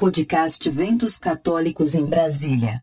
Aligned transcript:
Podcast 0.00 0.70
Ventos 0.70 1.18
Católicos 1.18 1.94
em 1.94 2.06
Brasília. 2.06 2.82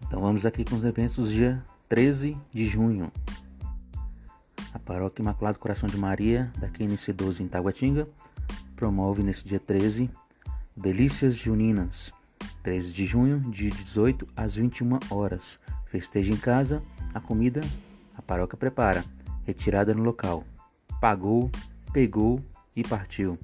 Então 0.00 0.22
vamos 0.22 0.46
aqui 0.46 0.64
com 0.64 0.76
os 0.76 0.84
eventos 0.84 1.30
dia 1.30 1.62
13 1.86 2.38
de 2.50 2.64
junho. 2.64 3.12
A 4.72 4.78
Paróquia 4.78 5.20
Imaculado 5.20 5.58
Coração 5.58 5.86
de 5.86 5.98
Maria, 5.98 6.50
da 6.58 6.70
QNC12 6.70 7.40
em 7.40 7.46
Taguatinga, 7.46 8.08
promove 8.74 9.22
nesse 9.22 9.44
dia 9.44 9.60
13 9.60 10.10
Delícias 10.74 11.34
Juninas, 11.34 12.10
13 12.62 12.90
de 12.90 13.04
junho, 13.04 13.38
de 13.50 13.68
18 13.68 14.26
às 14.34 14.56
21 14.56 14.98
horas. 15.10 15.58
Festeja 15.84 16.32
em 16.32 16.38
casa, 16.38 16.82
a 17.16 17.20
comida 17.20 17.62
a 18.14 18.20
paróquia 18.20 18.58
prepara, 18.58 19.02
retirada 19.44 19.94
no 19.94 20.02
local. 20.02 20.44
Pagou, 21.00 21.50
pegou 21.92 22.42
e 22.74 22.82
partiu. 22.82 23.38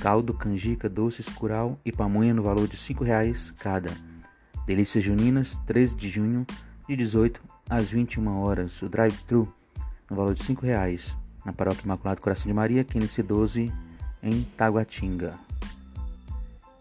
Caldo, 0.00 0.34
canjica, 0.34 0.88
doces, 0.88 1.28
curau 1.28 1.78
e 1.84 1.92
pamonha 1.92 2.34
no 2.34 2.42
valor 2.42 2.66
de 2.66 2.76
R$ 2.76 2.94
5,00 2.94 3.54
cada. 3.58 3.90
Delícias 4.66 5.02
Juninas, 5.02 5.56
13 5.66 5.94
de 5.94 6.08
junho, 6.08 6.46
de 6.88 6.96
18 6.96 7.40
às 7.70 7.88
21 7.88 8.40
horas. 8.40 8.82
O 8.82 8.88
drive-thru 8.88 9.52
no 10.10 10.16
valor 10.16 10.34
de 10.34 10.42
R$ 10.42 10.54
5,00 10.54 11.16
na 11.44 11.52
Paróquia 11.52 11.84
Imaculado 11.84 12.20
Coração 12.20 12.46
de 12.46 12.54
Maria, 12.54 12.84
QNC 12.84 13.22
12, 13.22 13.72
em 14.22 14.42
Taguatinga. 14.56 15.34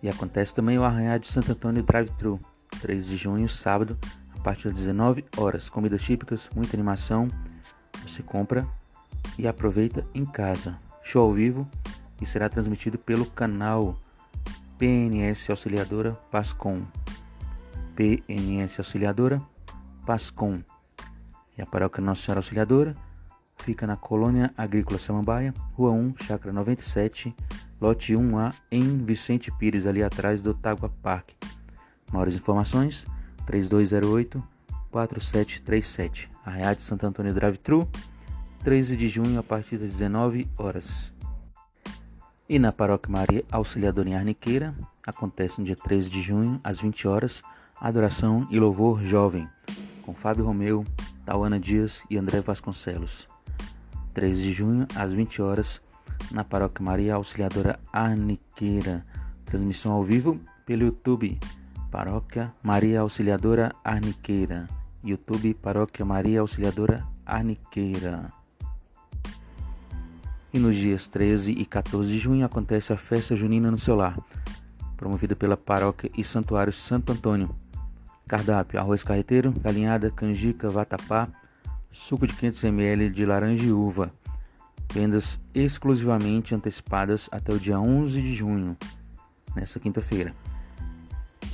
E 0.01 0.09
acontece 0.09 0.53
também 0.53 0.77
o 0.77 0.83
Arranhar 0.83 1.19
de 1.19 1.27
Santo 1.27 1.51
Antônio 1.51 1.83
Drive-Thru, 1.83 2.39
3 2.81 3.05
de 3.07 3.17
junho, 3.17 3.47
sábado, 3.47 3.97
partir 4.47 4.69
das 4.69 4.77
19 4.77 5.25
horas. 5.35 5.67
Comidas 5.67 6.01
típicas, 6.01 6.49
muita 6.55 6.77
animação. 6.77 7.27
Você 8.01 8.23
compra 8.23 8.65
e 9.37 9.45
aproveita 9.45 10.07
em 10.13 10.23
casa. 10.23 10.79
Show 11.03 11.25
ao 11.25 11.33
vivo 11.33 11.69
e 12.21 12.25
será 12.25 12.47
transmitido 12.47 12.97
pelo 12.97 13.25
canal 13.25 13.99
PNS 14.77 15.49
Auxiliadora 15.49 16.13
Pascom. 16.31 16.81
PNS 17.93 18.79
Auxiliadora 18.79 19.41
Pascom. 20.05 20.61
E 21.57 21.61
a 21.61 21.65
paróquia 21.65 22.01
Nossa 22.01 22.21
Senhora 22.21 22.39
Auxiliadora 22.39 22.95
fica 23.57 23.85
na 23.85 23.97
Colônia 23.97 24.53
Agrícola 24.57 24.97
Samambaia, 24.97 25.53
Rua 25.73 25.91
1, 25.91 26.19
Chácara 26.23 26.53
97, 26.53 27.35
lote 27.81 28.13
1A, 28.13 28.53
em 28.71 29.03
Vicente 29.03 29.51
Pires, 29.59 29.85
ali 29.85 30.01
atrás 30.01 30.41
do 30.41 30.53
Tagua 30.53 30.87
Park. 31.03 31.31
Maiores 32.13 32.37
informações: 32.37 33.05
3208 33.47 34.43
4737. 34.91 36.29
Arraiá 36.45 36.73
de 36.73 36.81
Santo 36.81 37.05
Antônio 37.05 37.33
Drive 37.33 37.57
True, 37.57 37.87
13 38.63 38.95
de 38.95 39.07
junho 39.07 39.39
a 39.39 39.43
partir 39.43 39.77
das 39.77 39.91
19 39.91 40.47
horas. 40.57 41.11
E 42.47 42.59
na 42.59 42.71
Paróquia 42.71 43.11
Maria 43.11 43.45
Auxiliadora 43.51 44.09
em 44.09 44.15
Arniqueira, 44.15 44.75
acontece 45.05 45.59
no 45.59 45.65
dia 45.65 45.75
13 45.75 46.09
de 46.09 46.21
junho, 46.21 46.59
às 46.63 46.79
20 46.79 47.07
horas, 47.07 47.41
Adoração 47.79 48.47
e 48.49 48.59
Louvor 48.59 49.03
Jovem, 49.03 49.47
com 50.01 50.13
Fábio 50.13 50.45
Romeu, 50.45 50.85
Tauana 51.25 51.59
Dias 51.59 52.01
e 52.09 52.17
André 52.17 52.41
Vasconcelos. 52.41 53.27
13 54.13 54.43
de 54.43 54.51
junho, 54.53 54.87
às 54.95 55.13
20 55.13 55.41
horas, 55.41 55.81
na 56.31 56.43
Paróquia 56.43 56.83
Maria 56.83 57.15
Auxiliadora 57.15 57.79
Arniqueira. 57.91 59.05
Transmissão 59.45 59.91
ao 59.91 60.03
vivo 60.03 60.39
pelo 60.65 60.83
YouTube, 60.83 61.39
Paróquia 61.91 62.53
Maria 62.61 62.99
Auxiliadora 62.99 63.73
Arniqueira. 63.83 64.67
YouTube 65.03 65.53
Paróquia 65.53 66.05
Maria 66.05 66.41
Auxiliadora 66.41 67.07
Arniqueira. 67.25 68.31
E 70.53 70.59
nos 70.59 70.75
dias 70.75 71.07
13 71.07 71.53
e 71.53 71.65
14 71.65 72.11
de 72.11 72.19
junho 72.19 72.45
acontece 72.45 72.91
a 72.91 72.97
festa 72.97 73.35
junina 73.35 73.71
no 73.71 73.77
seu 73.77 73.95
lar, 73.95 74.17
promovida 74.97 75.35
pela 75.35 75.55
Paróquia 75.55 76.11
e 76.17 76.23
Santuário 76.23 76.73
Santo 76.73 77.13
Antônio. 77.13 77.55
Cardápio: 78.27 78.79
arroz 78.79 79.01
carreteiro, 79.01 79.51
galinhada, 79.51 80.11
canjica, 80.11 80.69
vatapá, 80.69 81.29
suco 81.93 82.27
de 82.27 82.33
500 82.33 82.63
ml 82.65 83.09
de 83.09 83.25
laranja 83.25 83.63
e 83.63 83.71
uva. 83.71 84.11
Vendas 84.93 85.39
exclusivamente 85.53 86.53
antecipadas 86.53 87.29
até 87.31 87.53
o 87.53 87.59
dia 87.59 87.79
11 87.79 88.21
de 88.21 88.33
junho, 88.33 88.75
nessa 89.55 89.79
quinta-feira. 89.79 90.33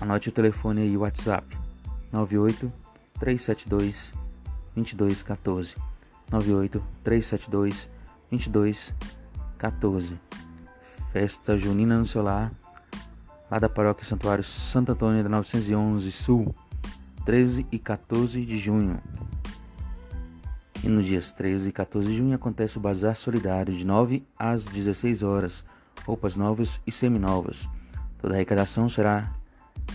Anote 0.04 0.28
o 0.28 0.34
telefone 0.34 0.86
e 0.86 0.98
o 0.98 1.00
WhatsApp: 1.00 1.48
98 2.12 2.70
372 3.22 4.14
2214. 4.76 5.78
98 6.30 6.84
372 7.02 7.90
2214. 8.30 10.20
Festa 11.10 11.56
Junina 11.56 11.98
no 11.98 12.06
seu 12.06 12.22
lar, 12.22 12.52
lá 13.50 13.58
da 13.60 13.70
Paróquia 13.70 14.06
Santuário 14.06 14.44
Santo 14.44 14.92
Antônio 14.92 15.24
da 15.24 15.30
911 15.30 16.12
Sul, 16.12 16.54
13 17.24 17.66
e 17.72 17.80
14 17.80 18.46
de 18.46 18.58
junho. 18.58 19.02
E 20.84 20.90
nos 20.90 21.06
dias 21.06 21.32
13 21.32 21.70
e 21.70 21.72
14 21.72 22.10
de 22.10 22.18
junho 22.18 22.36
acontece 22.36 22.78
o 22.78 22.82
Bazar 22.82 23.16
Solidário 23.16 23.74
de 23.74 23.86
9 23.86 24.28
às 24.38 24.66
16 24.66 25.24
horas, 25.24 25.64
roupas 26.06 26.36
novas 26.36 26.78
e 26.86 26.92
seminovas. 26.92 27.70
Toda 28.20 28.34
a 28.34 28.36
arrecadação 28.36 28.90
será 28.90 29.34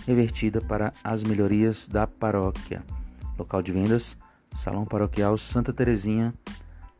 revertida 0.05 0.61
para 0.61 0.93
as 1.03 1.23
melhorias 1.23 1.87
da 1.87 2.07
paróquia. 2.07 2.83
Local 3.37 3.61
de 3.61 3.71
vendas: 3.71 4.17
Salão 4.55 4.85
Paroquial 4.85 5.37
Santa 5.37 5.71
Terezinha, 5.71 6.33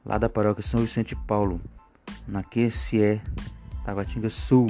lá 0.05 0.17
da 0.17 0.29
paróquia 0.29 0.63
São 0.63 0.81
Vicente 0.81 1.15
Paulo, 1.15 1.61
na 2.27 2.43
QCE, 2.43 3.21
Taguatinga 3.83 4.29
Sul. 4.29 4.67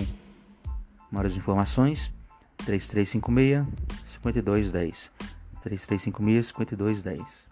Maiores 1.12 1.36
informações: 1.36 2.12
3356 2.66 3.66
5210. 4.08 5.12
3356 5.62 6.48
5210. 6.48 7.50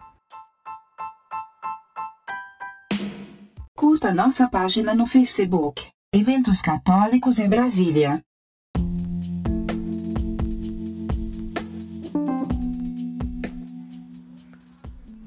Curta 3.76 4.12
nossa 4.12 4.48
página 4.48 4.94
no 4.94 5.06
Facebook. 5.06 5.88
Eventos 6.12 6.60
Católicos 6.60 7.38
em 7.38 7.48
Brasília. 7.48 8.24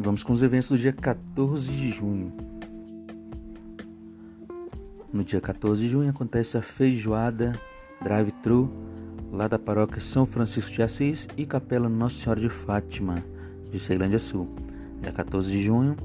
Vamos 0.03 0.23
com 0.23 0.33
os 0.33 0.41
eventos 0.41 0.69
do 0.69 0.79
dia 0.79 0.91
14 0.91 1.71
de 1.71 1.91
junho. 1.91 2.33
No 5.13 5.23
dia 5.23 5.39
14 5.39 5.79
de 5.79 5.87
junho 5.87 6.09
acontece 6.09 6.57
a 6.57 6.61
feijoada 6.61 7.53
drive-thru 8.01 8.71
lá 9.31 9.47
da 9.47 9.59
paróquia 9.59 10.01
São 10.01 10.25
Francisco 10.25 10.71
de 10.71 10.81
Assis 10.81 11.27
e 11.37 11.45
Capela 11.45 11.87
Nossa 11.87 12.15
Senhora 12.15 12.41
de 12.41 12.49
Fátima, 12.49 13.23
de 13.71 13.79
Ceilândia 13.79 14.17
Sul. 14.17 14.49
Dia 15.03 15.11
14 15.11 15.51
de 15.51 15.61
junho, 15.61 15.95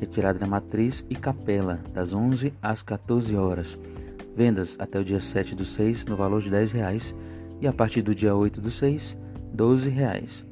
retirada 0.00 0.36
da 0.36 0.48
matriz 0.48 1.06
e 1.08 1.14
capela, 1.14 1.78
das 1.92 2.12
11 2.12 2.52
às 2.60 2.82
14 2.82 3.36
horas. 3.36 3.78
Vendas 4.36 4.76
até 4.80 4.98
o 4.98 5.04
dia 5.04 5.20
7 5.20 5.54
do 5.54 5.64
6 5.64 6.06
no 6.06 6.16
valor 6.16 6.42
de 6.42 6.50
10 6.50 6.72
reais, 6.72 7.14
e 7.60 7.68
a 7.68 7.72
partir 7.72 8.02
do 8.02 8.16
dia 8.16 8.34
8 8.34 8.60
do 8.60 8.70
6, 8.70 9.16
12 9.52 9.88
reais. 9.90 10.44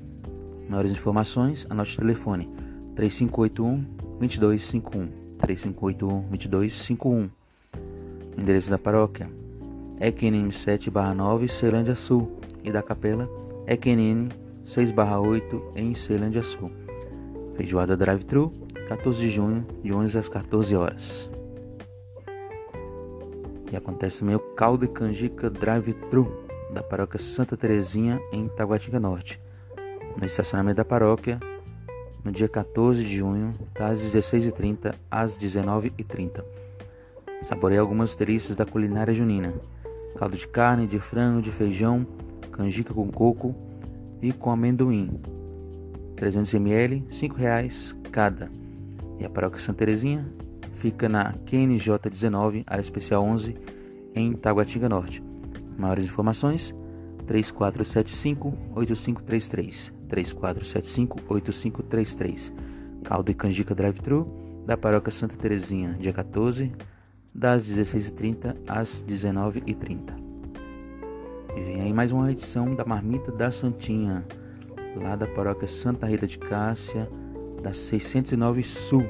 Maiores 0.69 0.93
informações, 0.93 1.67
anote 1.69 1.97
o 1.97 1.99
telefone 1.99 2.49
3581 2.95 3.85
2251 4.19 5.09
3581 5.39 6.23
2251. 6.29 7.31
O 8.37 8.41
endereço 8.41 8.71
da 8.71 8.79
paróquia 8.79 9.29
EQNM 10.01 10.49
7/9 10.51 11.49
Ceilândia 11.49 11.95
Sul 11.95 12.39
e 12.65 12.73
da 12.73 12.83
capela 12.83 13.29
EQNM 13.67 14.31
6/8 14.65 15.63
em 15.77 15.95
Ceilândia 15.95 16.43
Sul. 16.43 16.71
Feijoada 17.57 17.97
Drive-Thru, 17.97 18.53
14 18.89 19.21
de 19.21 19.29
junho, 19.29 19.67
de 19.83 19.93
11 19.93 20.19
às 20.19 20.29
14 20.29 20.75
horas. 20.75 21.31
E 23.71 23.77
acontece 23.77 24.21
também 24.21 24.37
o 24.37 24.41
Caldo 24.41 24.85
e 24.85 24.89
Canjica 24.89 25.49
Drive-Thru 25.49 26.47
da 26.73 26.83
paróquia 26.83 27.21
Santa 27.21 27.57
Terezinha 27.57 28.21
em 28.33 28.49
Taguatinga 28.49 28.99
Norte, 28.99 29.41
no 30.17 30.25
estacionamento 30.25 30.77
da 30.77 30.85
paróquia, 30.85 31.39
no 32.25 32.31
dia 32.31 32.49
14 32.49 33.05
de 33.05 33.17
junho, 33.17 33.55
das 33.75 34.01
16h30 34.01 34.95
às 35.11 35.37
19h30. 35.37 36.45
Saboreie 37.43 37.79
algumas 37.79 38.15
delícias 38.15 38.57
da 38.57 38.65
culinária 38.65 39.13
junina: 39.13 39.53
caldo 40.17 40.37
de 40.37 40.47
carne, 40.47 40.87
de 40.87 41.01
frango, 41.01 41.43
de 41.43 41.51
feijão, 41.51 42.07
canjica 42.53 42.95
com 42.95 43.11
coco 43.11 43.55
e 44.21 44.33
com 44.33 44.51
amendoim. 44.51 45.21
300 46.17 46.55
ml, 46.55 47.05
R$ 47.09 47.29
5,00 47.29 47.97
cada. 48.11 48.51
E 49.19 49.25
a 49.25 49.31
paróquia 49.31 49.61
Santa 49.61 49.79
Terezinha 49.79 50.25
fica 50.75 51.09
na 51.09 51.35
QNJ 51.47 51.99
19, 52.09 52.65
área 52.67 52.83
especial 52.83 53.25
11, 53.25 53.57
em 54.15 54.33
Taguatinga 54.33 54.89
Norte. 54.89 55.23
Maiores 55.77 56.05
informações: 56.05 56.75
3475 57.27 58.55
8533. 58.75 60.02
3475 60.13 61.21
8533. 61.27 62.53
Caldo 63.03 63.31
e 63.31 63.35
canjica 63.35 63.75
drive-thru 63.75 64.63
da 64.67 64.77
Paróquia 64.77 65.11
Santa 65.11 65.37
Terezinha, 65.37 65.97
dia 65.99 66.13
14, 66.13 66.71
das 67.35 67.67
16h30 67.67 68.59
às 68.69 69.03
19h30. 69.03 70.15
E 71.57 71.61
vem 71.61 71.81
aí 71.81 71.93
mais 71.95 72.13
uma 72.13 72.31
edição 72.31 72.75
da 72.75 72.85
Marmita 72.85 73.33
da 73.33 73.51
Santinha, 73.51 74.25
lá 74.95 75.17
da 75.17 75.27
Paróquia 75.27 75.67
Santa 75.67 76.07
Rita 76.07 76.27
de 76.27 76.39
Cássia, 76.39 77.11
da 77.63 77.73
609 77.73 78.63
Sul. 78.63 79.05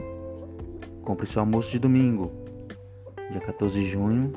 Compre 1.03 1.27
seu 1.27 1.41
almoço 1.41 1.73
de 1.73 1.81
domingo, 1.81 2.31
dia 3.29 3.41
14 3.41 3.81
de 3.81 3.91
junho, 3.91 4.33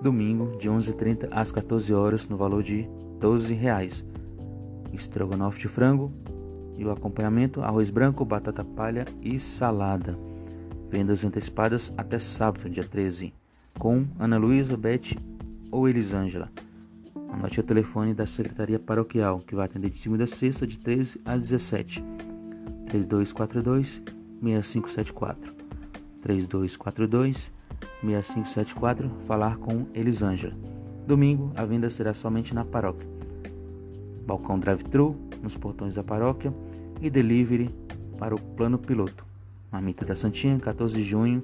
domingo, 0.00 0.56
de 0.58 0.70
11h30 0.70 1.28
às 1.32 1.50
14 1.50 1.92
horas 1.92 2.28
no 2.28 2.36
valor 2.36 2.62
de 2.62 2.88
12 3.18 3.52
reais. 3.52 4.04
Estrogonofe 4.94 5.60
de 5.60 5.68
frango 5.68 6.12
e 6.76 6.84
o 6.84 6.90
acompanhamento 6.90 7.62
arroz 7.62 7.90
branco, 7.90 8.24
batata 8.24 8.64
palha 8.64 9.06
e 9.22 9.38
salada. 9.38 10.18
Vendas 10.90 11.24
antecipadas 11.24 11.92
até 11.96 12.18
sábado, 12.18 12.68
dia 12.68 12.84
13, 12.84 13.32
com 13.78 14.06
Ana 14.18 14.36
Luísa, 14.36 14.76
Beth 14.76 15.16
ou 15.70 15.88
Elisângela. 15.88 16.50
Anote 17.32 17.58
o 17.58 17.64
telefone 17.64 18.14
da 18.14 18.26
Secretaria 18.26 18.78
Paroquial, 18.78 19.40
que 19.40 19.56
vai 19.56 19.66
atender 19.66 19.90
de 19.90 19.98
segunda 19.98 20.24
a 20.24 20.26
sexta, 20.26 20.66
de 20.66 20.78
13 20.78 21.20
a 21.24 21.36
17. 21.36 22.04
3242 22.86 24.00
6574. 24.40 25.52
3242 26.22 27.50
6574. 28.00 29.10
Falar 29.26 29.56
com 29.56 29.86
Elisângela. 29.92 30.54
Domingo, 31.06 31.52
a 31.56 31.64
venda 31.64 31.90
será 31.90 32.14
somente 32.14 32.54
na 32.54 32.64
paróquia. 32.64 33.08
Balcão 34.26 34.58
drive-thru 34.58 35.16
nos 35.42 35.56
portões 35.56 35.94
da 35.94 36.02
paróquia 36.02 36.52
e 37.00 37.10
delivery 37.10 37.70
para 38.18 38.34
o 38.34 38.40
plano 38.40 38.78
piloto. 38.78 39.24
Marmita 39.70 40.04
da 40.04 40.16
Santinha, 40.16 40.58
14 40.58 40.96
de 40.96 41.02
junho, 41.02 41.42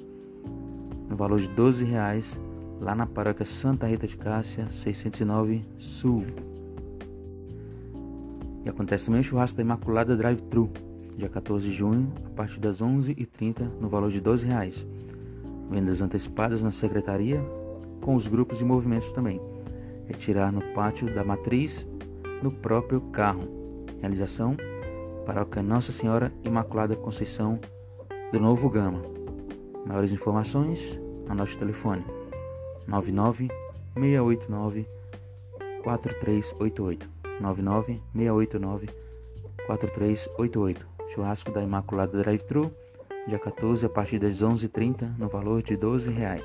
no 1.09 1.17
valor 1.17 1.41
de 1.41 1.49
12 1.49 1.85
reais, 1.85 2.39
lá 2.81 2.95
na 2.95 3.07
paróquia 3.07 3.45
Santa 3.45 3.87
Rita 3.87 4.07
de 4.07 4.17
Cássia, 4.17 4.69
609 4.71 5.63
Sul. 5.79 6.25
E 8.65 8.69
acontece 8.69 9.07
também 9.07 9.21
o 9.21 9.25
churrasco 9.25 9.57
da 9.57 9.63
Imaculada 9.63 10.17
Drive-Thru, 10.17 10.71
dia 11.17 11.29
14 11.29 11.67
de 11.67 11.73
junho, 11.73 12.13
a 12.25 12.31
partir 12.31 12.61
das 12.61 12.81
11h30, 12.81 13.69
no 13.81 13.89
valor 13.89 14.11
de 14.11 14.21
12 14.21 14.47
reais. 14.47 14.87
Vendas 15.71 16.01
antecipadas 16.01 16.63
na 16.63 16.71
secretaria, 16.71 17.43
com 18.01 18.15
os 18.15 18.27
grupos 18.27 18.61
e 18.61 18.65
movimentos 18.65 19.13
também. 19.13 19.41
Retirar 20.07 20.51
no 20.53 20.63
pátio 20.73 21.13
da 21.15 21.23
matriz, 21.23 21.87
no 22.43 22.51
próprio 22.51 23.01
carro. 23.01 23.49
Realização: 24.01 24.57
Paróquia 25.27 25.63
Nossa 25.63 25.93
Senhora 25.93 26.33
Imaculada 26.43 26.97
Conceição 26.97 27.61
do 28.33 28.41
Novo 28.41 28.69
Gama. 28.69 29.03
Maiores 29.87 30.13
informações, 30.13 31.01
anote 31.29 31.57
o 31.57 31.59
telefone 31.59 32.05
99 32.87 33.49
689 33.95 34.87
4388 35.83 37.11
99 37.41 38.03
689 38.15 38.89
4388 39.67 40.87
Churrasco 41.09 41.51
da 41.51 41.63
Imaculada 41.63 42.23
Drive-Thru, 42.23 42.71
dia 43.27 43.39
14 43.39 43.85
a 43.85 43.89
partir 43.89 44.19
das 44.21 44.41
11h30 44.41 45.19
no 45.19 45.29
valor 45.29 45.63
de 45.63 45.77
12 45.77 46.09
reais. 46.11 46.45